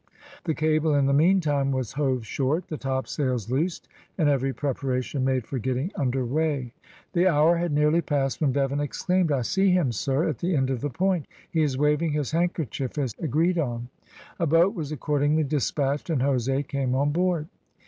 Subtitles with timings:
[0.45, 5.45] The cable, in the meantime, was hove short, the topsails loosed and every preparation made
[5.45, 6.73] for getting under weigh.
[7.13, 10.71] The hour had nearly passed, when Bevan exclaimed, "I see him, sir, at the end
[10.71, 11.27] of the point.
[11.51, 13.89] He is waving his handkerchief, as agreed on."
[14.39, 17.47] A boat was accordingly despatched, and Jose came on board.